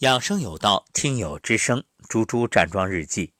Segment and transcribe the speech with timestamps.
[0.00, 3.34] 养生有道，听友之声，猪猪站桩日记。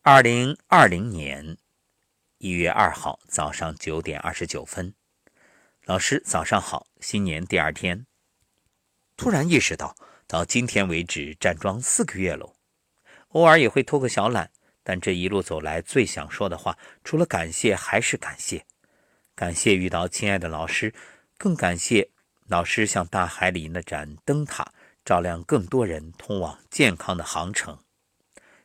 [0.00, 1.58] 二零二零年
[2.38, 4.92] 一月二号早上九点二十九分，
[5.84, 6.88] 老师早上好。
[7.00, 8.04] 新年第二天，
[9.16, 9.94] 突然意识到，
[10.26, 12.56] 到今天为止站桩四个月喽。
[13.28, 14.50] 偶尔也会偷个小懒，
[14.82, 18.66] 但这一路走来，最想说的话，除了感谢还是感谢。
[19.36, 20.92] 感谢遇到亲爱的老师，
[21.38, 22.10] 更感谢
[22.48, 24.72] 老师像大海里那盏灯塔，
[25.04, 27.78] 照亮更多人通往健康的航程。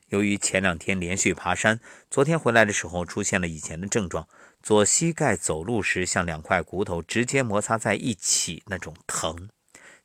[0.07, 1.79] 由于前两天连续爬山，
[2.09, 4.27] 昨天回来的时候出现了以前的症状：
[4.61, 9.49] 左膝盖走路时像两块骨头直接摩擦在一起那种疼。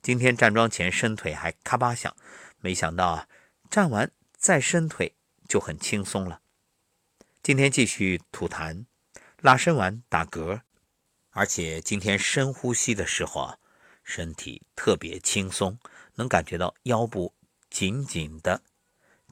[0.00, 2.16] 今天站桩前伸腿还咔吧响，
[2.60, 3.28] 没想到啊，
[3.70, 5.14] 站完再伸腿
[5.48, 6.40] 就很轻松了。
[7.42, 8.84] 今天继续吐痰。
[9.40, 10.60] 拉伸完打嗝，
[11.30, 13.58] 而且今天深呼吸的时候啊，
[14.02, 15.78] 身体特别轻松，
[16.14, 17.32] 能感觉到腰部
[17.70, 18.62] 紧紧的。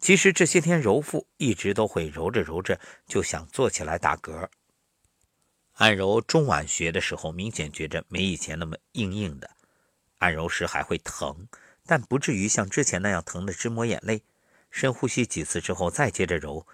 [0.01, 4.49] 其实这些天揉腹一直都会揉着揉着就想坐起来打嗝。
[5.75, 9.51] 按揉中脘穴的时候，明显觉着没以前那么硬硬的，
[10.19, 11.49] 按揉时还会疼，
[11.85, 14.23] 但不至于像之前那样疼得直抹眼泪。
[14.71, 16.67] 深呼吸几次之后，再接着揉。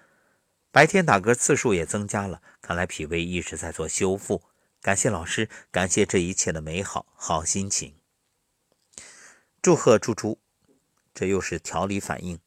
[0.70, 4.42] 白天打嗝次数也增加了，看来脾胃一直在做修复。
[4.86, 7.96] 感谢老师，感谢这一切的美好，好心情。
[9.60, 10.38] 祝贺猪猪，
[11.12, 12.38] 这又是调理反应，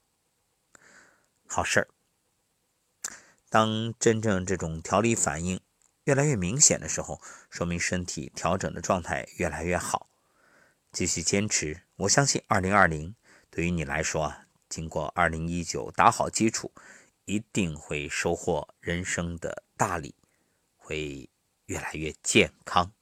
[1.46, 1.90] 好事儿。
[3.50, 5.60] 当真正这种调理反应
[6.06, 10.10] 越来越明显的时候，说明身体调整的状态越来越好。
[10.94, 13.14] 继续坚持，我相信二零二零
[13.50, 16.72] 对于你来说啊，经过二零一九打好基础。
[17.26, 20.16] 一定会收获人生的大礼，
[20.78, 21.30] 会
[21.70, 22.99] 越来越健康。